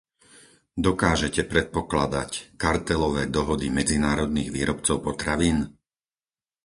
[0.87, 2.31] Dokážete predpokladať
[2.63, 5.57] kartelové dohody medzinárodných výrobcov potravín?